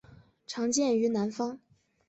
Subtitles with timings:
[0.47, 1.59] 常见于南方。